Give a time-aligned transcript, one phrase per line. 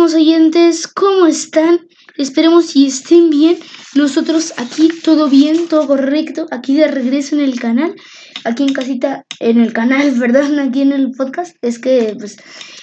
[0.00, 1.80] queridísimos oyentes, ¿cómo están?
[2.16, 3.58] Esperemos y estén bien.
[3.94, 7.94] Nosotros aquí todo bien, todo correcto, aquí de regreso en el canal,
[8.44, 10.58] aquí en casita, en el canal, ¿verdad?
[10.58, 11.54] Aquí en el podcast.
[11.60, 12.38] Es que pues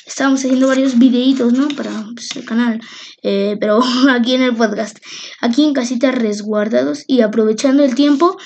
[0.06, 1.70] estábamos haciendo varios videitos, ¿no?
[1.70, 2.80] Para pues, el canal,
[3.24, 3.80] eh, pero
[4.12, 4.98] aquí en el podcast,
[5.42, 8.38] aquí en casita resguardados y aprovechando el tiempo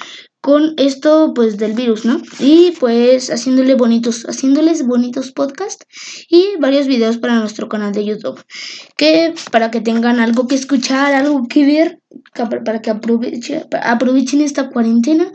[0.42, 2.22] con esto pues del virus, ¿no?
[2.40, 5.86] Y pues haciéndole bonitos, haciéndoles bonitos podcasts
[6.28, 8.44] y varios videos para nuestro canal de YouTube,
[8.98, 12.00] que para que tengan algo que escuchar, algo que ver,
[12.66, 15.32] para que aprovechen, esta cuarentena.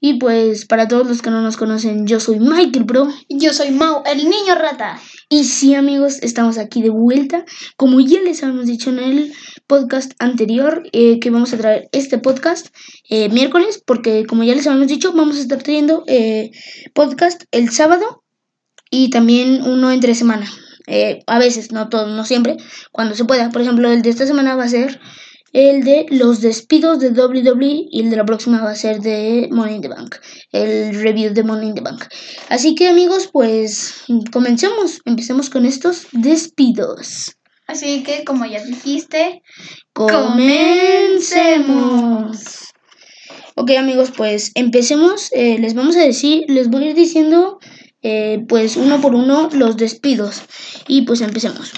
[0.00, 3.08] Y pues para todos los que no nos conocen, yo soy Michael Bro.
[3.28, 4.98] Yo soy Mau, el niño rata.
[5.32, 7.44] Y sí amigos, estamos aquí de vuelta.
[7.76, 9.32] Como ya les habíamos dicho en el
[9.68, 12.74] podcast anterior, eh, que vamos a traer este podcast
[13.08, 16.50] eh, miércoles, porque como ya les habíamos dicho, vamos a estar trayendo eh,
[16.94, 18.24] podcast el sábado
[18.90, 20.50] y también uno entre semana.
[21.28, 22.56] a veces, no todo, no siempre,
[22.90, 23.50] cuando se pueda.
[23.50, 25.00] Por ejemplo, el de esta semana va a ser
[25.52, 29.48] el de los despidos de WWE y el de la próxima va a ser de
[29.50, 30.16] Money in the Bank,
[30.52, 32.04] el review de Money in the Bank.
[32.48, 37.36] Así que amigos, pues comencemos, empecemos con estos despidos.
[37.66, 39.42] Así que, como ya dijiste,
[39.92, 40.40] comencemos.
[43.54, 45.28] Ok amigos, pues empecemos.
[45.32, 47.58] Eh, les vamos a decir, les voy a ir diciendo
[48.02, 50.42] eh, pues uno por uno los despidos.
[50.88, 51.70] Y pues empecemos.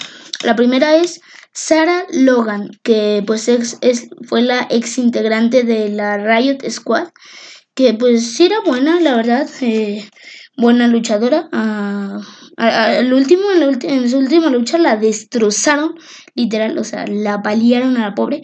[0.45, 1.21] La primera es
[1.53, 3.79] Sarah Logan, que pues es,
[4.27, 7.09] fue la ex integrante de la Riot Squad,
[7.75, 10.09] que pues sí era buena, la verdad, eh,
[10.57, 11.49] buena luchadora.
[11.53, 12.21] Ah,
[13.13, 15.95] último, en, su última lucha la destrozaron,
[16.35, 18.43] literal, o sea, la paliaron a la pobre.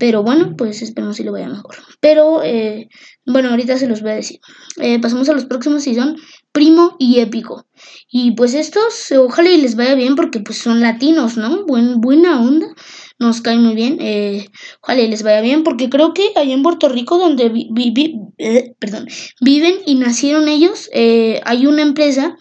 [0.00, 1.76] Pero bueno, pues esperemos si le vaya mejor.
[2.00, 2.88] Pero eh,
[3.26, 4.40] bueno, ahorita se los voy a decir.
[4.78, 6.16] Eh, pasamos a los próximos y son
[6.52, 7.66] Primo y Épico.
[8.10, 11.66] Y pues estos, ojalá y les vaya bien porque pues son latinos, ¿no?
[11.66, 12.68] Buen, buena onda.
[13.18, 13.98] Nos caen muy bien.
[14.00, 14.48] Eh,
[14.80, 17.50] ojalá y les vaya bien porque creo que allá en Puerto Rico donde
[18.78, 19.06] perdón,
[19.42, 22.38] viven y nacieron ellos, hay una empresa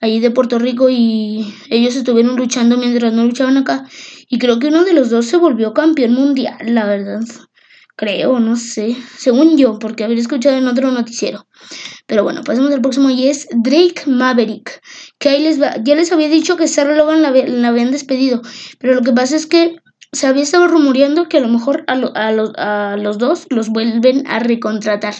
[0.00, 3.84] ahí de Puerto Rico y ellos estuvieron luchando mientras no luchaban acá
[4.32, 7.20] y creo que uno de los dos se volvió campeón mundial, la verdad.
[7.96, 11.48] Creo, no sé, según yo, porque había escuchado en otro noticiero.
[12.06, 14.80] Pero bueno, pasemos al próximo y es Drake Maverick.
[15.18, 15.74] Que ahí les va.
[15.82, 18.40] Ya les había dicho que Sarah Logan la, la habían despedido.
[18.78, 19.76] Pero lo que pasa es que
[20.12, 23.68] se había estado rumoreando que a lo mejor a, a, los, a los dos los
[23.68, 25.14] vuelven a recontratar.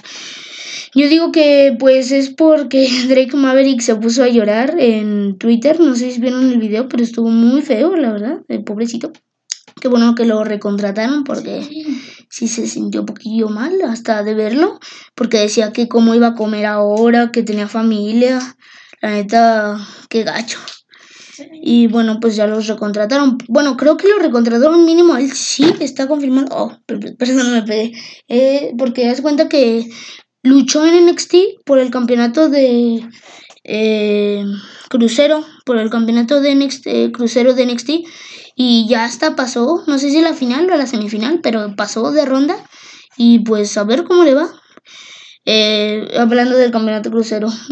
[0.95, 5.79] Yo digo que pues es porque Drake Maverick se puso a llorar en Twitter.
[5.79, 9.13] No sé si vieron el video, pero estuvo muy feo, la verdad, el pobrecito.
[9.81, 11.67] Qué bueno que lo recontrataron porque
[12.29, 14.81] sí se sintió un poquillo mal hasta de verlo.
[15.15, 18.41] Porque decía que cómo iba a comer ahora, que tenía familia.
[19.01, 20.59] La neta, qué gacho.
[21.53, 23.39] Y bueno, pues ya los recontrataron.
[23.49, 25.17] Bueno, creo que lo recontrataron mínimo.
[25.17, 26.49] Él sí está confirmado.
[26.51, 27.93] Oh, perdón, me pegué.
[28.29, 29.89] Eh, porque das cuenta que
[30.43, 31.35] Luchó en NXT
[31.67, 33.07] por el campeonato de
[33.65, 34.45] eh,
[34.89, 37.91] crucero, por el campeonato de NXT, eh, crucero de NXT
[38.57, 42.25] y ya hasta pasó, no sé si la final o la semifinal, pero pasó de
[42.25, 42.57] ronda
[43.19, 44.49] y pues a ver cómo le va.
[45.53, 47.49] Eh, hablando del campeonato crucero,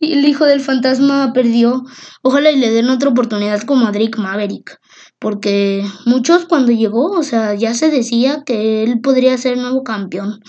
[0.00, 1.82] el hijo del fantasma perdió.
[2.22, 4.78] Ojalá y le den otra oportunidad como a Drake Maverick.
[5.18, 10.40] Porque muchos cuando llegó, o sea, ya se decía que él podría ser nuevo campeón.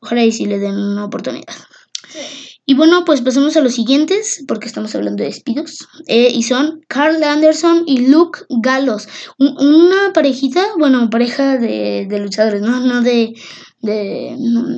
[0.00, 1.54] Ojalá y si le den una oportunidad.
[2.64, 5.86] Y bueno, pues pasemos a los siguientes, porque estamos hablando de despidos.
[6.06, 9.06] Eh, y son Carl Anderson y Luke Gallos.
[9.36, 12.80] una parejita, bueno, pareja de, de luchadores, ¿no?
[12.80, 13.34] No de,
[13.82, 14.36] de,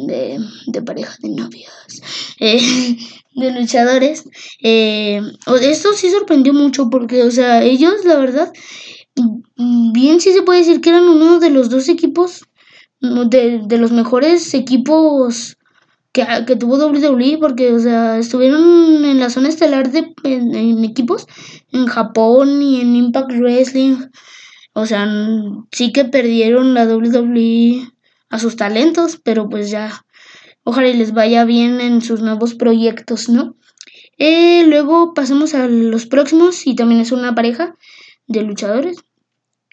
[0.09, 1.73] de, de pareja de novios.
[2.41, 2.97] Eh,
[3.37, 4.25] de luchadores.
[4.61, 5.23] Eh,
[5.63, 8.53] esto sí sorprendió mucho porque, o sea, ellos, la verdad,
[9.93, 12.43] bien sí se puede decir que eran uno de los dos equipos
[13.01, 15.57] de, los mejores equipos
[16.13, 21.27] que, que, tuvo WWE, porque, o sea, estuvieron en la zona estelar de en, equipos
[21.73, 23.97] en Japón y en Impact Wrestling.
[24.75, 25.09] O sea,
[25.71, 27.94] sí que perdieron la WWE
[28.31, 30.05] a sus talentos, pero pues ya,
[30.65, 33.57] ojalá les vaya bien en sus nuevos proyectos, ¿no?
[34.19, 37.75] Eh, luego pasamos a los próximos y también es una pareja
[38.27, 38.97] de luchadores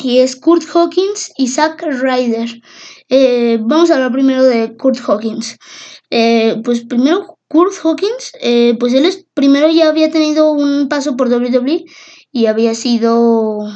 [0.04, 2.62] y es Kurt Hawkins y Zack Ryder.
[3.10, 5.58] Eh, vamos a hablar primero de Kurt Hawkins.
[6.10, 11.16] Eh, pues primero, Kurt Hawkins, eh, pues él es, primero ya había tenido un paso
[11.16, 11.86] por WWE
[12.32, 13.68] y había sido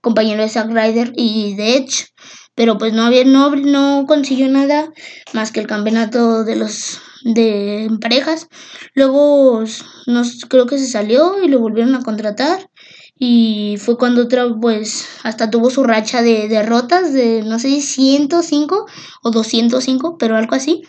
[0.00, 2.06] compañero de Zack Ryder y de Edge,
[2.54, 4.90] pero pues no, había, no, no consiguió nada
[5.32, 8.48] más que el campeonato de los de parejas.
[8.94, 9.64] Luego
[10.06, 12.70] nos, creo que se salió y lo volvieron a contratar
[13.18, 18.86] Y fue cuando otra, pues, hasta tuvo su racha de derrotas de, no sé, 105
[19.22, 20.82] o 205, pero algo así.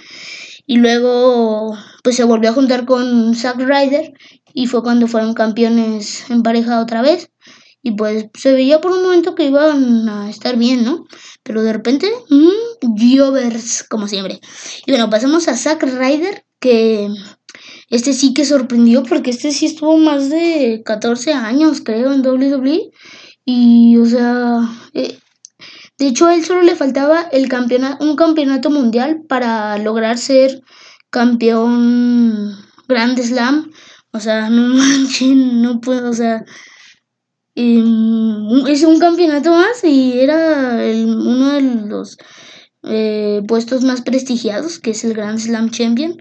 [0.68, 4.14] Y luego, pues, se volvió a juntar con Zack Ryder
[4.54, 7.32] y fue cuando fueron campeones en pareja otra vez.
[7.89, 11.07] Y pues se veía por un momento que iban a estar bien, ¿no?
[11.41, 14.39] Pero de repente, mmm, Jovers, como siempre.
[14.86, 17.09] Y bueno, pasamos a Zack Ryder, que
[17.89, 22.91] este sí que sorprendió porque este sí estuvo más de 14 años, creo, en WWE.
[23.44, 24.59] Y, o sea,
[24.94, 25.18] eh,
[25.97, 30.62] de hecho a él solo le faltaba el campeonato, un campeonato mundial para lograr ser
[31.09, 32.56] campeón
[32.88, 33.71] Grand Slam.
[34.12, 36.45] O sea, no manchen, no puedo, o sea,
[37.60, 42.18] es un campeonato más y era uno de los
[42.84, 46.18] eh, puestos más prestigiados, que es el Grand Slam Champion.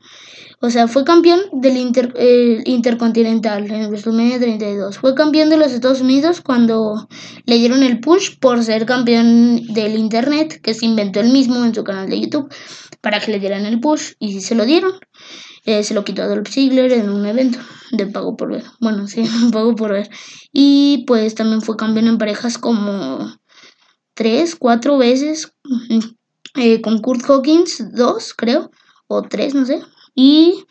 [0.60, 4.98] O sea, fue campeón del Inter, eh, Intercontinental en WrestleMania 32.
[4.98, 7.06] Fue campeón de los Estados Unidos cuando
[7.46, 11.72] le dieron el push por ser campeón del Internet, que se inventó él mismo en
[11.72, 12.52] su canal de YouTube,
[13.00, 14.94] para que le dieran el push y se lo dieron.
[15.68, 17.58] Eh, se lo quitó a Dolph Ziggler en un evento
[17.92, 18.64] de pago por ver.
[18.80, 20.08] Bueno, sí, pago por ver.
[20.52, 23.36] Y pues también fue campeón en parejas como
[24.14, 25.52] tres, cuatro veces.
[26.54, 28.70] Eh, con Kurt Hawkins, dos, creo.
[29.08, 29.82] O tres, no sé
[30.18, 30.64] y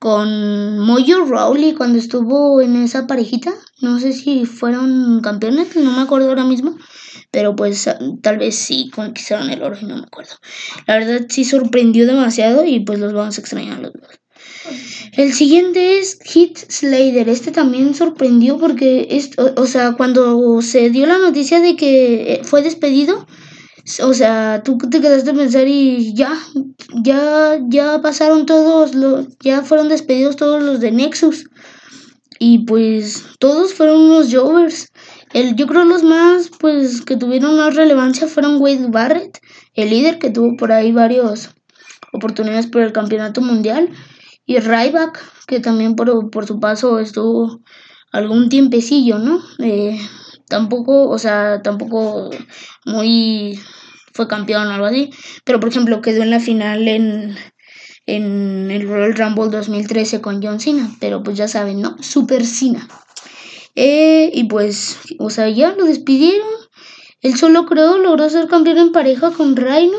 [0.00, 3.52] con Mojo Rowley cuando estuvo en esa parejita.
[3.80, 6.76] No sé si fueron campeones, no me acuerdo ahora mismo.
[7.30, 7.88] Pero pues
[8.20, 10.32] tal vez sí conquistaron el oro y no me acuerdo.
[10.88, 14.20] La verdad sí sorprendió demasiado y pues los vamos a extrañar los dos.
[15.12, 17.28] El siguiente es Hit Slater.
[17.28, 22.62] Este también sorprendió porque, es, o sea, cuando se dio la noticia de que fue
[22.62, 23.26] despedido,
[24.02, 26.38] o sea, tú te quedaste a pensar y ya,
[27.02, 31.46] ya, ya pasaron todos los, ya fueron despedidos todos los de Nexus.
[32.38, 34.88] Y pues todos fueron unos Jovers.
[35.32, 39.38] El, yo creo los más, pues, que tuvieron más relevancia fueron Wade Barrett,
[39.74, 41.50] el líder que tuvo por ahí varias
[42.12, 43.90] oportunidades por el campeonato mundial.
[44.50, 47.60] Y Ryback, que también por, por su paso estuvo
[48.10, 49.40] algún tiempecillo, ¿no?
[49.60, 49.96] Eh,
[50.48, 52.30] tampoco, o sea, tampoco
[52.84, 53.56] muy
[54.12, 55.10] fue campeón o algo así,
[55.44, 57.36] pero por ejemplo quedó en la final en,
[58.06, 61.94] en el Royal Rumble 2013 con John Cena, pero pues ya saben, ¿no?
[62.02, 62.88] Super Cena.
[63.76, 66.48] Eh, y pues, o sea, ya lo despidieron.
[67.20, 69.98] Él solo creo logró ser campeón en pareja con Rhino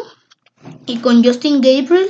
[0.87, 2.09] y con Justin Gabriel.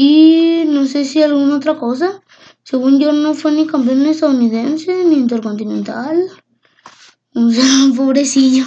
[0.00, 2.22] Y no sé si alguna otra cosa.
[2.62, 6.16] Según yo no fue ni campeón estadounidense ni intercontinental.
[7.34, 7.64] O sea,
[7.96, 8.64] pobrecillo.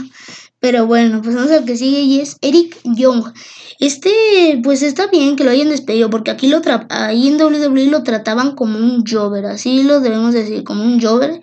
[0.60, 3.34] Pero bueno, pues vamos a que sigue y es Eric Young.
[3.80, 8.04] Este, pues está bien que lo hayan despedido, porque aquí lo ahí en WWE lo
[8.04, 11.42] trataban como un Jover, así lo debemos decir, como un Jover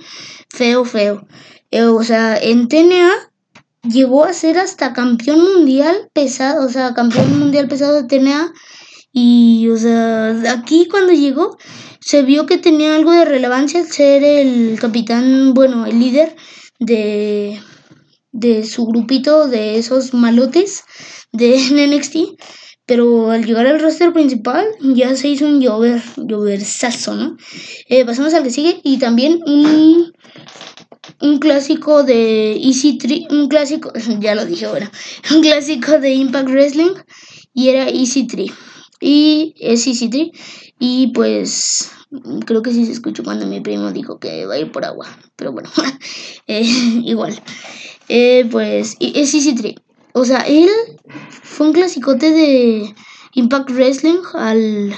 [0.49, 1.27] feo, feo.
[1.71, 3.11] Eh, o sea, en TNA
[3.83, 8.53] llegó a ser hasta campeón mundial pesado, o sea, campeón mundial pesado de TNA.
[9.21, 11.57] Y, o sea, aquí cuando llegó,
[12.01, 16.37] se vio que tenía algo de relevancia ser el capitán, bueno, el líder
[16.79, 17.61] de
[18.33, 20.85] de su grupito de esos malotes
[21.33, 22.17] de NXT.
[22.87, 27.37] Pero al llegar al roster principal ya se hizo un llover, lloversazo, ¿no?
[27.89, 30.11] Eh, pasamos al que sigue y también un,
[31.21, 34.91] un clásico de Easy 3, un clásico, ya lo dije ahora,
[35.35, 36.95] un clásico de Impact Wrestling
[37.53, 38.51] y era Easy 3.
[39.01, 40.31] Y es Easy 3
[40.79, 41.91] y pues
[42.47, 45.07] creo que sí se escuchó cuando mi primo dijo que va a ir por agua,
[45.37, 45.71] pero bueno,
[46.47, 46.63] eh,
[47.05, 47.41] igual.
[48.09, 49.75] Eh, pues es Easy 3.
[50.15, 50.69] O sea, él
[51.43, 52.95] fue un clasicote de
[53.35, 54.95] Impact Wrestling al,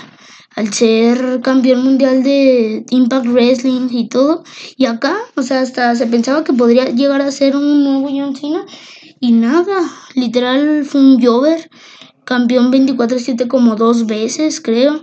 [0.56, 4.44] al ser campeón mundial de Impact Wrestling y todo.
[4.76, 8.36] Y acá, o sea, hasta se pensaba que podría llegar a ser un nuevo John
[8.36, 8.64] Cena.
[9.18, 11.68] Y nada, literal fue un Jover,
[12.30, 15.02] campeón 24-7 como dos veces, creo.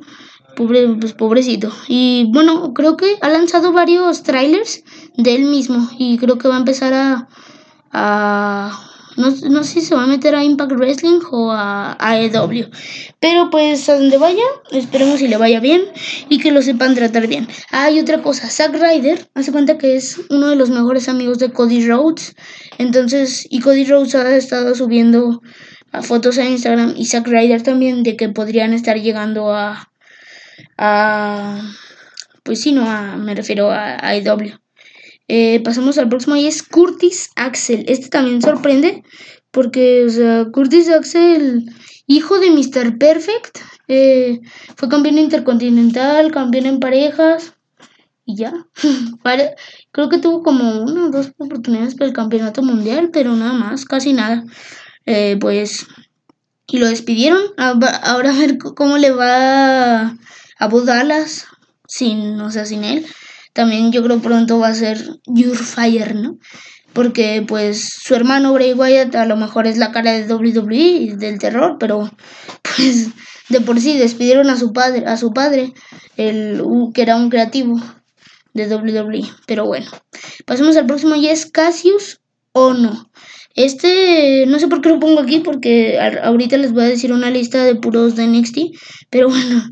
[0.55, 1.69] Pobre, pues pobrecito.
[1.89, 4.86] Y bueno, creo que ha lanzado varios trailers
[5.17, 5.89] de él mismo.
[5.98, 7.27] Y creo que va a empezar
[7.91, 8.72] a,
[9.17, 12.69] no, no, sé si se va a meter a Impact Wrestling o a AEW.
[13.19, 15.81] Pero pues a donde vaya, esperemos si le vaya bien
[16.29, 17.46] y que lo sepan tratar bien.
[17.72, 21.51] hay otra cosa, Zack Ryder hace cuenta que es uno de los mejores amigos de
[21.51, 22.38] Cody Rhodes.
[22.77, 25.41] Entonces, y Cody Rhodes ha estado subiendo
[26.01, 29.89] fotos a Instagram y Zack Ryder también de que podrían estar llegando a...
[30.77, 31.62] a
[32.44, 34.58] pues sí, no, a, me refiero a AEW.
[35.27, 37.84] Eh, pasamos al próximo y es Curtis Axel.
[37.88, 39.03] Este también sorprende
[39.51, 41.65] porque, o sea, Curtis Axel,
[42.06, 42.98] hijo de Mr.
[42.98, 44.39] Perfect, eh,
[44.75, 47.53] fue campeón intercontinental, campeón en parejas
[48.25, 48.53] y ya.
[49.91, 53.86] Creo que tuvo como una o dos oportunidades para el campeonato mundial, pero nada más,
[53.86, 54.46] casi nada.
[55.08, 55.88] Eh, pues,
[56.68, 57.42] y lo despidieron.
[57.58, 60.18] Ahora a ver cómo le va
[60.60, 61.46] a Budalas
[61.88, 63.06] sin, o sea, sin él.
[63.54, 66.38] También yo creo pronto va a ser Your Fire, ¿no?
[66.92, 71.40] Porque pues su hermano Bray Wyatt a lo mejor es la cara de WWE del
[71.40, 72.12] terror, pero
[72.76, 73.10] pues
[73.50, 75.74] de por sí despidieron a su padre, a su padre,
[76.18, 76.62] el
[76.94, 77.82] que era un creativo
[78.54, 79.24] de WWE.
[79.46, 79.90] Pero bueno,
[80.46, 82.20] pasemos al próximo y es Cassius
[82.54, 83.10] no
[83.58, 87.32] Este, no sé por qué lo pongo aquí, porque ahorita les voy a decir una
[87.32, 88.60] lista de puros de NXT.
[89.10, 89.64] Pero bueno,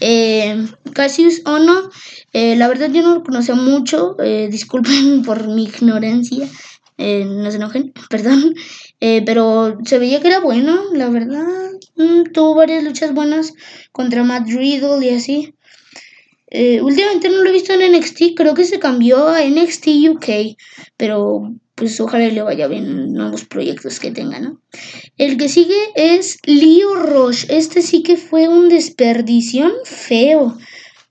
[0.00, 1.90] eh, Cassius Ono,
[2.32, 4.14] eh, la verdad yo no lo conocía mucho.
[4.22, 6.48] Eh, disculpen por mi ignorancia.
[6.96, 8.54] Eh, no se enojen, perdón.
[9.00, 11.44] pero se veía que era bueno, la verdad.
[11.96, 13.52] Mm, tuvo varias luchas buenas
[13.90, 15.54] contra Matt Riddle y así.
[16.56, 20.56] Eh, últimamente no lo he visto en NXT, creo que se cambió a NXT UK,
[20.96, 24.60] pero pues ojalá le vaya bien en nuevos proyectos que tenga, ¿no?
[25.16, 27.46] El que sigue es Leo Roche.
[27.50, 30.56] Este sí que fue un desperdición feo.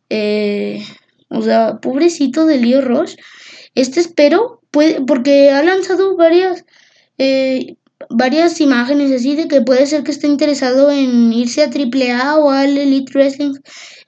[0.10, 0.84] Eh,
[1.30, 3.18] o sea, pobrecito de Leo Roche.
[3.76, 6.64] Este espero, puede, porque ha lanzado varias
[7.18, 7.76] eh,
[8.10, 12.50] varias imágenes así de que puede ser que esté interesado en irse a AAA o
[12.50, 13.54] al Elite Wrestling.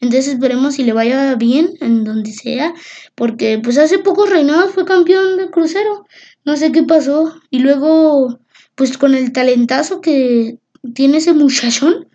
[0.02, 2.74] Entonces esperemos si le vaya bien en donde sea,
[3.16, 6.06] porque pues hace pocos reinados fue campeón de crucero.
[6.46, 7.34] No sé qué pasó.
[7.50, 8.40] Y luego,
[8.76, 10.58] pues con el talentazo que
[10.94, 12.08] tiene ese muchachón,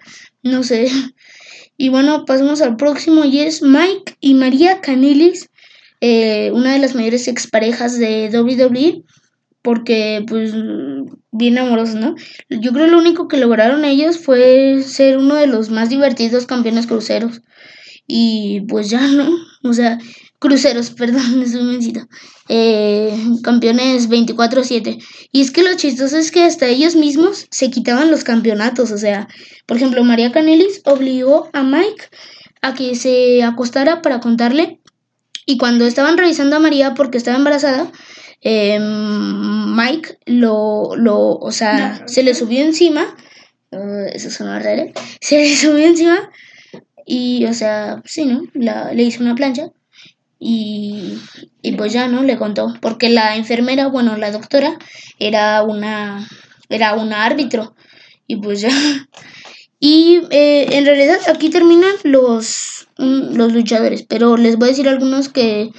[0.42, 0.88] no sé.
[1.82, 5.48] Y bueno, pasamos al próximo y es Mike y María Canilis,
[6.02, 9.02] eh, una de las mayores exparejas de WWE
[9.62, 10.54] porque pues
[11.30, 12.14] bien amorosos, ¿no?
[12.48, 16.46] Yo creo que lo único que lograron ellos fue ser uno de los más divertidos
[16.46, 17.42] campeones cruceros.
[18.06, 19.30] Y pues ya, ¿no?
[19.62, 19.98] O sea,
[20.40, 22.00] cruceros, perdón, es un mencito.
[22.48, 25.00] Eh, campeones 24-7.
[25.30, 28.90] Y es que lo chistoso es que hasta ellos mismos se quitaban los campeonatos.
[28.90, 29.28] O sea,
[29.66, 32.06] por ejemplo, María Canelis obligó a Mike
[32.62, 34.80] a que se acostara para contarle.
[35.46, 37.90] Y cuando estaban revisando a María porque estaba embarazada,
[38.42, 43.16] eh, Mike lo, lo, o sea, se le subió encima,
[43.72, 46.30] uh, eso sonó raro, se le subió encima
[47.04, 48.42] y, o sea, sí, ¿no?
[48.54, 49.72] La, le hizo una plancha
[50.42, 51.18] y,
[51.60, 52.22] y pues ya, ¿no?
[52.22, 54.78] Le contó, porque la enfermera, bueno, la doctora
[55.18, 56.26] era una,
[56.70, 57.76] era una árbitro
[58.26, 58.70] y pues ya.
[59.82, 64.86] Y eh, en realidad aquí terminan los, mm, los luchadores, pero les voy a decir
[64.90, 65.70] algunos que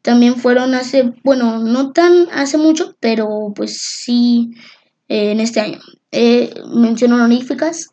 [0.00, 4.50] también fueron hace, bueno, no tan hace mucho, pero pues sí
[5.08, 5.80] eh, en este año.
[6.12, 7.88] Eh, menciono honoríficas,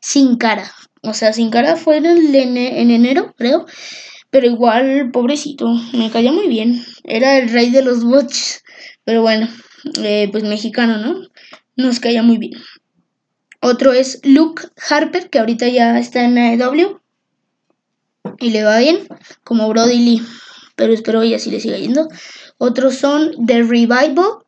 [0.00, 0.72] Sin Cara.
[1.02, 2.06] O sea, Sin Cara fue en,
[2.56, 3.66] en enero, creo.
[4.34, 6.84] Pero igual, pobrecito, me caía muy bien.
[7.04, 8.64] Era el rey de los bots.
[9.04, 9.48] Pero bueno,
[10.02, 11.28] eh, pues mexicano, ¿no?
[11.76, 12.54] Nos caía muy bien.
[13.60, 17.00] Otro es Luke Harper, que ahorita ya está en AEW.
[18.40, 19.06] Y le va bien,
[19.44, 20.22] como Brody Lee
[20.74, 22.08] pero espero ella sí le siga yendo.
[22.58, 24.38] Otros son The Revival,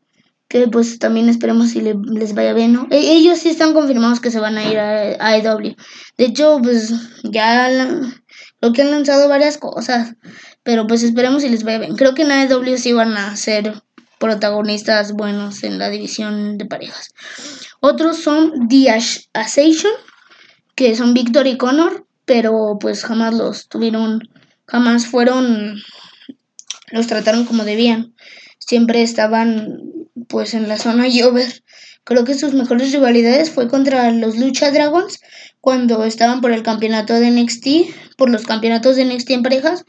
[0.48, 2.88] que pues también esperemos si les vaya bien, ¿no?
[2.90, 5.76] E, ellos sí están confirmados que se van a ir a AEW.
[6.18, 8.00] De hecho, pues ya creo
[8.72, 10.14] que han lanzado varias cosas,
[10.62, 11.96] pero pues esperemos si les vaya bien.
[11.96, 13.82] Creo que en AEW sí van a ser
[14.18, 17.14] protagonistas buenos en la división de parejas.
[17.80, 19.90] Otros son The Assassin,
[20.74, 24.28] que son Victor y Connor, pero pues jamás los tuvieron,
[24.66, 25.76] jamás fueron
[26.90, 28.14] los trataron como debían.
[28.58, 29.80] Siempre estaban
[30.28, 31.62] pues en la zona Jover.
[32.04, 35.20] Creo que sus mejores rivalidades fue contra los Lucha Dragons
[35.66, 37.66] cuando estaban por el campeonato de NXT,
[38.16, 39.84] por los campeonatos de NXT en parejas,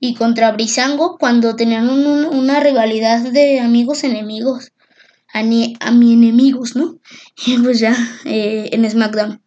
[0.00, 4.72] y contra Brisango cuando tenían una rivalidad de amigos enemigos,
[5.32, 6.96] a, mi enemigos, ¿no?
[7.46, 9.40] Y pues ya eh, en SmackDown.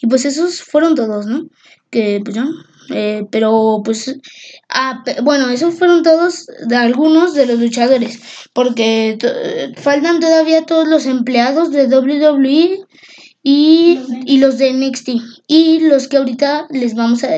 [0.00, 1.42] Y pues esos fueron todos, ¿no?
[1.90, 2.46] Que pues ya,
[2.88, 4.18] eh, pero pues,
[4.70, 8.18] ah, bueno, esos fueron todos de algunos de los luchadores,
[8.54, 9.18] porque
[9.76, 12.78] faltan todavía todos los empleados de WWE
[13.42, 15.08] y, y los de NXT.
[15.46, 17.30] Y los que ahorita les vamos a,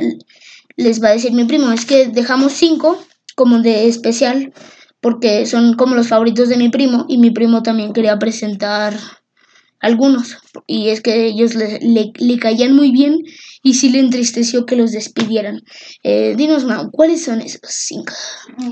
[0.77, 2.99] les va a decir mi primo, es que dejamos cinco
[3.35, 4.53] como de especial,
[5.01, 8.95] porque son como los favoritos de mi primo y mi primo también quería presentar
[9.81, 13.19] algunos y es que ellos le, le, caían muy bien
[13.63, 15.63] y sí le entristeció que los despidieran.
[16.03, 18.13] Eh, dinos, Mau, ¿cuáles son esos cinco?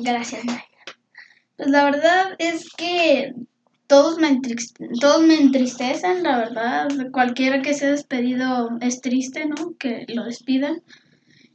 [0.02, 0.42] Gracias.
[1.56, 3.32] Pues la verdad es que
[3.88, 4.40] todos me,
[5.00, 6.88] todos me entristecen, la verdad.
[7.10, 9.74] Cualquiera que sea despedido es triste, ¿no?
[9.78, 10.82] Que lo despidan.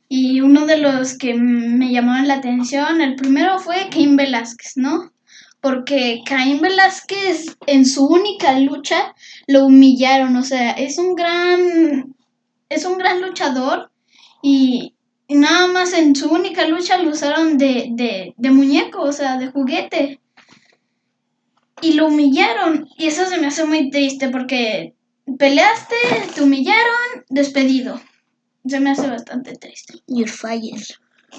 [0.10, 5.14] Y uno de los que me llamaron la atención, el primero fue Kim Velázquez, ¿no?
[5.64, 9.16] porque Caín Velázquez en su única lucha
[9.48, 12.14] lo humillaron, o sea, es un gran
[12.68, 13.90] es un gran luchador
[14.42, 14.94] y,
[15.30, 19.48] nada más en su única lucha lo usaron de, de, de muñeco, o sea, de
[19.48, 20.20] juguete.
[21.84, 24.96] Y lo humillaron y eso se me hace muy triste porque
[25.38, 25.96] peleaste,
[26.34, 28.00] te humillaron, despedido.
[28.66, 29.96] Se me hace bastante triste.
[30.08, 30.86] You're fired.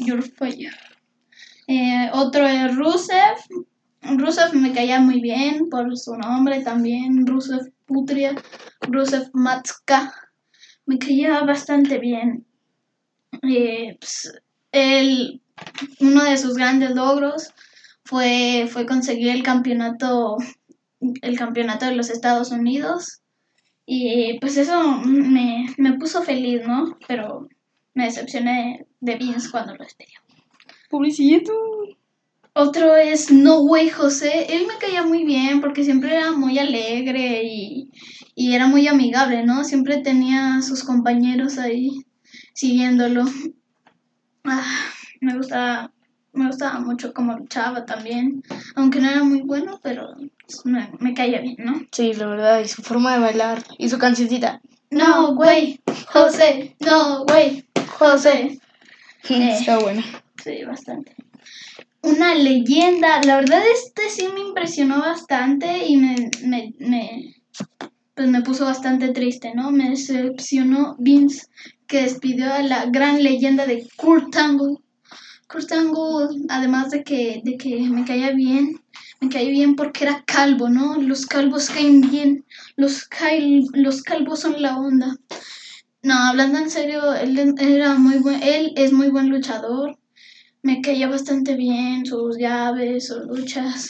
[0.00, 0.74] You're fired.
[1.66, 3.38] Eh, otro es Rusev.
[4.02, 7.26] Rusev me caía muy bien por su nombre también.
[7.26, 8.34] Rusev Putria.
[8.82, 10.12] Rusev Matska.
[10.84, 12.46] Me caía bastante bien.
[13.42, 14.30] Eh, pues,
[14.72, 15.40] él,
[16.00, 17.54] uno de sus grandes logros
[18.04, 20.36] fue, fue conseguir el campeonato,
[21.00, 23.20] el campeonato de los Estados Unidos.
[23.86, 26.96] Y pues eso me, me puso feliz, ¿no?
[27.06, 27.48] Pero
[27.94, 30.20] me decepcioné de Vince cuando lo despidió.
[30.88, 31.52] Pobrecito.
[32.56, 34.54] Otro es No Way José.
[34.54, 37.90] Él me caía muy bien porque siempre era muy alegre y,
[38.34, 39.64] y era muy amigable, ¿no?
[39.64, 42.04] Siempre tenía a sus compañeros ahí
[42.52, 43.24] siguiéndolo.
[44.44, 45.92] Ah, me gustaba,
[46.34, 48.42] me gustaba mucho cómo luchaba también,
[48.74, 50.14] aunque no era muy bueno, pero
[50.64, 51.80] me, me caía bien, ¿no?
[51.92, 54.60] Sí, la verdad, y su forma de bailar y su cancioncita.
[54.90, 57.64] No way, José, no way,
[57.98, 58.60] José.
[59.30, 59.56] Eh.
[59.58, 60.02] Está bueno.
[60.42, 61.16] Sí, bastante.
[62.02, 63.22] Una leyenda.
[63.22, 67.34] La verdad, este sí me impresionó bastante y me, me, me,
[68.14, 69.70] pues me puso bastante triste, ¿no?
[69.70, 71.46] Me decepcionó Vince,
[71.86, 74.76] que despidió a la gran leyenda de Kurt Angle.
[75.48, 78.80] Kurt Angle, además de que, de que me caía bien,
[79.20, 80.96] me caía bien porque era calvo, ¿no?
[81.00, 82.44] Los calvos caen bien,
[82.76, 85.16] los, cal- los calvos son la onda.
[86.02, 89.98] No, hablando en serio, él era muy buen, él es muy buen luchador.
[90.62, 93.88] Me caía bastante bien sus llaves, sus luchas.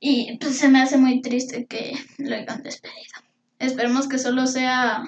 [0.00, 2.98] Y pues se me hace muy triste que lo hayan despedido.
[3.58, 5.02] Esperemos que solo sea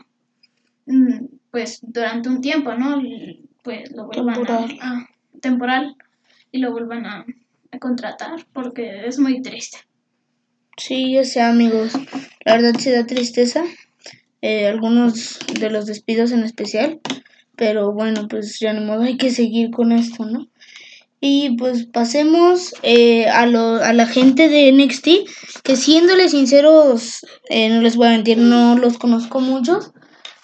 [0.87, 3.01] mm, pues durante un tiempo, ¿no?
[3.63, 5.07] Pues lo vuelvan a, a-
[5.41, 5.97] temporal
[6.53, 7.27] y lo vuelvan a,
[7.81, 9.79] contratar porque es muy triste.
[10.77, 11.93] Sí, ya sé, amigos.
[12.45, 13.63] La verdad sí da tristeza.
[14.43, 17.01] eh, algunos de los despidos en especial.
[17.57, 20.49] Pero bueno, pues ya ni modo, hay que seguir con esto, ¿no?
[21.21, 25.09] Y pues pasemos eh, a, lo, a la gente de NXT,
[25.63, 29.93] que siéndole sinceros, eh, no les voy a mentir, no los conozco muchos,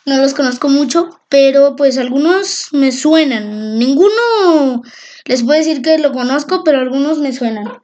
[0.06, 3.78] no los conozco mucho, pero pues algunos me suenan.
[3.78, 4.82] Ninguno
[5.24, 7.82] les puedo decir que lo conozco, pero algunos me suenan.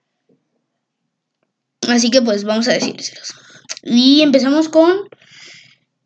[1.89, 3.35] Así que pues vamos a decírselos.
[3.83, 5.09] Y empezamos con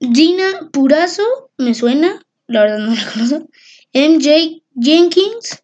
[0.01, 3.49] Gina Purazo, me suena, la verdad no la conozco.
[3.93, 5.63] MJ Jenkins,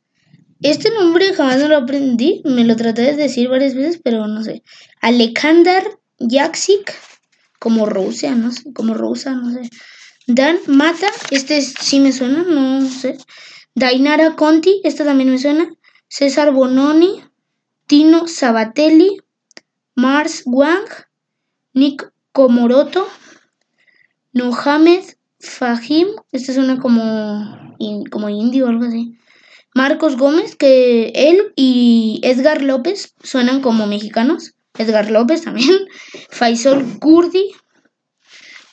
[0.61, 4.45] este nombre jamás no lo aprendí, me lo traté de decir varias veces, pero no
[4.45, 4.62] sé.
[5.01, 5.85] Alekandar
[6.19, 6.95] Jaksic,
[7.59, 9.71] como Rusia, no sé, como rusa, no sé.
[10.26, 13.18] Dan Mata, este sí me suena, no sé.
[13.74, 15.70] Dainara Conti, esta también me suena.
[16.08, 17.22] César Bononi,
[17.87, 19.20] Tino Sabatelli,
[19.94, 20.87] Mars Wang,
[21.72, 23.08] Nick Komoroto,
[24.32, 25.04] Mohamed
[25.40, 27.76] Fahim, este suena como,
[28.11, 29.18] como indio o algo así.
[29.74, 34.54] Marcos Gómez, que él y Edgar López suenan como mexicanos.
[34.78, 35.78] Edgar López también.
[36.30, 37.52] Faisal Kurdi,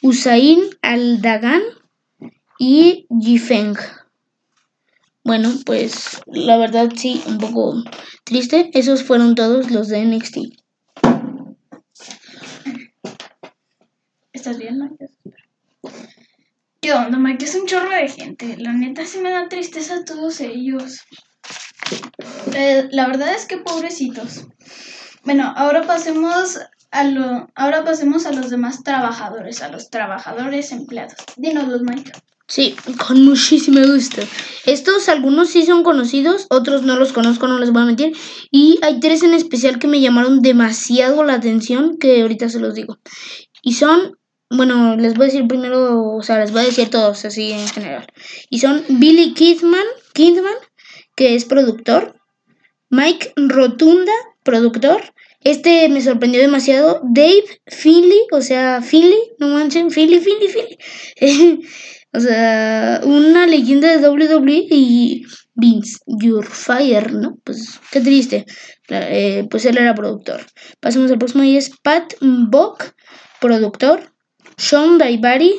[0.02, 1.62] Usain Aldagan
[2.58, 3.76] y Yifeng.
[5.24, 7.84] Bueno, pues la verdad sí, un poco
[8.24, 8.72] triste.
[8.74, 10.38] Esos fueron todos los de NXT.
[14.32, 15.12] ¿Estás bien, Mike?
[16.80, 17.44] ¿Qué onda, Mike?
[17.44, 18.56] Es un chorro de gente.
[18.58, 21.02] La neta sí me da tristeza a todos ellos.
[22.56, 24.48] Eh, la verdad es que pobrecitos.
[25.26, 26.58] Bueno, ahora pasemos
[26.92, 31.16] ahora pasemos a los demás trabajadores, a los trabajadores empleados.
[31.38, 32.12] Dínoslos, Mike.
[32.48, 32.76] Sí,
[33.06, 34.24] con muchísimo gusto.
[34.66, 38.18] Estos algunos sí son conocidos, otros no los conozco, no les voy a mentir.
[38.50, 42.74] Y hay tres en especial que me llamaron demasiado la atención, que ahorita se los
[42.74, 42.98] digo.
[43.62, 44.18] Y son,
[44.50, 47.68] bueno, les voy a decir primero, o sea, les voy a decir todos así en
[47.68, 48.08] general.
[48.50, 50.56] Y son Billy Kidman, Kidman
[51.20, 52.16] que es productor.
[52.90, 55.02] Mike Rotunda, productor.
[55.42, 57.02] Este me sorprendió demasiado.
[57.04, 61.60] Dave Finley, o sea, Finley, no manchen, Finley, Finley, Finley.
[62.14, 65.24] o sea, una leyenda de WWE y
[65.56, 67.38] Vince, Your Fire, ¿no?
[67.44, 68.46] Pues qué triste.
[68.90, 70.42] Eh, pues él era productor.
[70.80, 72.94] Pasemos al próximo y es Pat Bock,
[73.40, 74.14] productor.
[74.58, 75.54] Sean Daivari,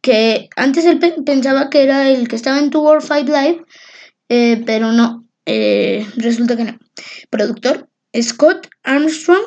[0.00, 3.62] que antes él pe- pensaba que era el que estaba en 2 or 5 Live,
[4.30, 6.78] eh, pero no, eh, resulta que no.
[7.28, 7.88] Productor.
[8.22, 9.44] Scott Armstrong,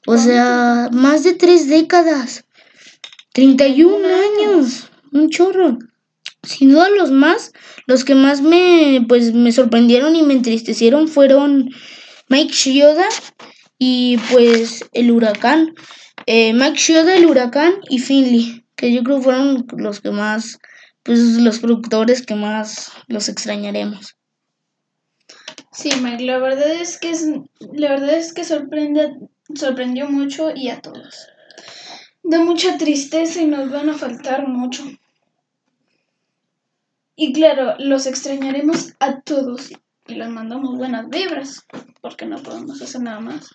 [0.06, 2.44] O sea, más de tres décadas.
[3.32, 4.90] 31 años.
[5.10, 5.78] Un chorro.
[6.42, 7.54] Sin duda los más,
[7.86, 11.70] los que más me, pues, me sorprendieron y me entristecieron fueron
[12.28, 13.08] Mike Shioda
[13.78, 15.72] y pues el huracán.
[16.26, 20.58] Eh, Mike Shioda, el huracán y Finley que yo creo fueron los que más,
[21.02, 24.16] pues los productores que más los extrañaremos.
[25.72, 27.26] Sí, Mike, la verdad es que es,
[27.72, 29.16] la verdad es que sorprende,
[29.54, 31.26] sorprendió mucho y a todos.
[32.22, 34.84] Da mucha tristeza y nos van a faltar mucho.
[37.16, 39.72] Y claro, los extrañaremos a todos
[40.06, 41.66] y les mandamos buenas vibras,
[42.00, 43.50] porque no podemos hacer nada más.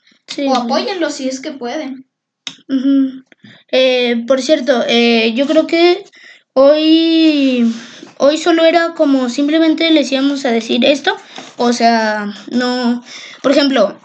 [0.46, 2.08] O apóyenlos si es que pueden.
[3.72, 6.04] Eh, por cierto, eh, yo creo que
[6.54, 7.74] hoy,
[8.18, 11.16] hoy solo era como simplemente les íbamos a decir esto.
[11.58, 13.04] O sea, no.
[13.42, 14.00] Por ejemplo,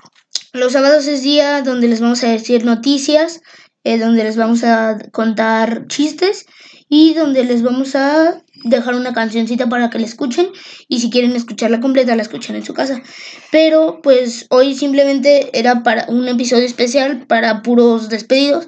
[0.53, 3.41] los sábados es día donde les vamos a decir noticias,
[3.85, 6.47] eh, donde les vamos a contar chistes
[6.89, 10.49] y donde les vamos a dejar una cancioncita para que la escuchen
[10.89, 13.03] y si quieren escucharla completa la escuchen en su casa.
[13.51, 18.67] Pero pues hoy simplemente era para un episodio especial para puros despedidos.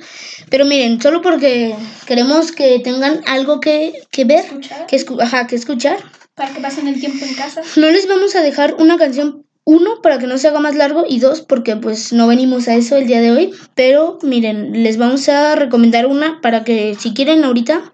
[0.48, 1.74] Pero miren, solo porque
[2.07, 4.44] queremos que tengan algo que, que ver,
[4.88, 5.98] que, ajá, que escuchar.
[6.35, 7.62] Para que pasen el tiempo en casa.
[7.76, 11.05] No les vamos a dejar una canción uno, para que no se haga más largo
[11.09, 13.53] y dos, porque pues no venimos a eso el día de hoy.
[13.74, 17.92] Pero miren, les vamos a recomendar una para que si quieren ahorita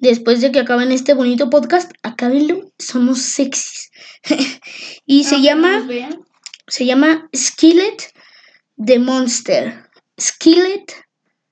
[0.00, 3.90] después de que acaben este bonito podcast, acábenlo, somos sexys.
[5.06, 5.86] y se llama
[6.70, 8.12] se llama Skillet
[8.76, 9.90] the Monster.
[10.18, 10.86] Skillet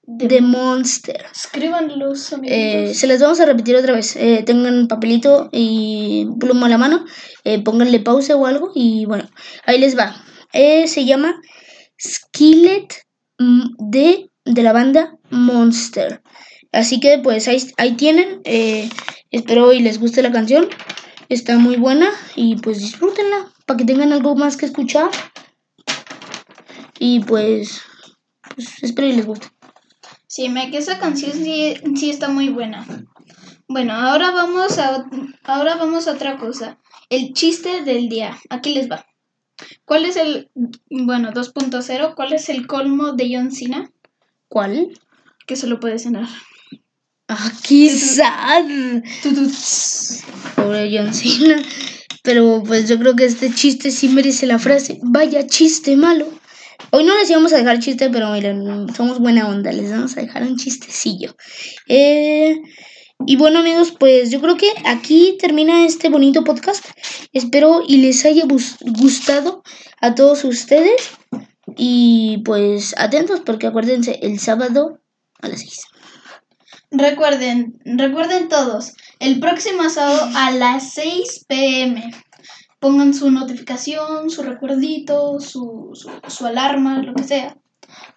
[0.07, 1.27] the Monster.
[1.33, 2.13] Escríbanlo,
[2.45, 4.17] eh, se las vamos a repetir otra vez.
[4.17, 7.05] Eh, tengan papelito y pluma a la mano.
[7.45, 8.71] Eh, pónganle pausa o algo.
[8.75, 9.29] Y bueno,
[9.67, 10.15] ahí les va.
[10.53, 11.41] Se llama
[12.01, 13.03] Skillet
[13.39, 16.23] de, de la banda Monster.
[16.73, 18.41] Así que pues ahí, ahí tienen.
[18.45, 18.89] Eh,
[19.31, 20.69] espero y les guste la canción.
[21.29, 25.11] Está muy buena y pues disfrútenla para que tengan algo más que escuchar.
[26.99, 27.83] Y pues,
[28.55, 29.49] pues espero y les guste.
[30.27, 32.87] Sí, me que esa canción sí, sí está muy buena.
[33.67, 35.07] Bueno, ahora vamos a
[35.45, 36.79] ahora vamos a otra cosa.
[37.11, 38.39] El chiste del día.
[38.51, 39.07] Aquí les va.
[39.85, 40.51] ¿Cuál es el
[40.91, 43.91] bueno, 2.0, cuál es el colmo de John Cena?
[44.49, 44.99] ¿Cuál?
[45.47, 46.29] Que solo puede cenar.
[47.31, 48.65] ¡Ah, sad!
[50.57, 51.63] Pobre John Cena.
[52.23, 54.99] Pero pues yo creo que este chiste sí merece la frase.
[55.03, 56.27] Vaya chiste malo.
[56.91, 59.73] Hoy no les íbamos a dejar chiste, pero miren, somos buena onda.
[59.73, 61.37] Les vamos a dejar un chistecillo.
[61.87, 62.57] Eh,
[63.27, 66.85] y bueno amigos, pues yo creo que aquí termina este bonito podcast.
[67.35, 68.45] Espero y les haya
[68.81, 69.63] gustado
[70.01, 71.11] a todos ustedes.
[71.77, 75.01] Y pues atentos porque acuérdense, el sábado
[75.43, 75.98] a las 6.
[76.91, 82.11] Recuerden, recuerden todos, el próximo sábado a las 6 pm.
[82.81, 85.91] Pongan su notificación, su recuerdito, su,
[86.29, 87.57] su, alarma, lo que sea.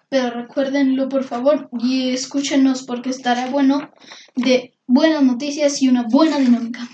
[0.08, 3.90] Pero recuérdenlo por favor y escúchenos porque estará bueno
[4.36, 6.88] de buenas noticias y una buena dinámica.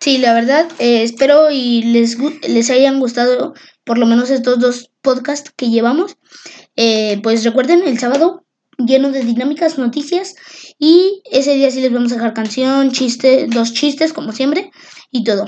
[0.00, 4.90] Sí, la verdad, eh, espero y les, les hayan gustado por lo menos estos dos
[5.00, 6.18] podcasts que llevamos.
[6.76, 8.45] Eh, pues recuerden, el sábado
[8.78, 10.34] lleno de dinámicas, noticias
[10.78, 14.70] y ese día sí les vamos a dejar canción, chiste, dos chistes como siempre
[15.10, 15.46] y todo.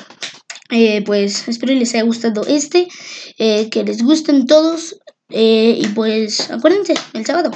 [0.71, 2.89] Eh, pues espero les haya gustado este,
[3.39, 4.99] eh, que les gusten todos
[5.31, 7.51] eh, y pues acuérdense, el sábado.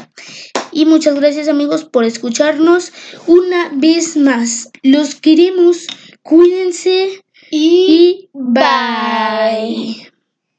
[0.73, 2.93] Y muchas gracias amigos por escucharnos
[3.27, 4.71] una vez más.
[4.83, 5.87] Los queremos,
[6.23, 10.11] cuídense y, bye.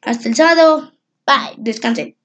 [0.02, 0.92] Hasta el sábado.
[1.26, 2.16] Bye, descansen.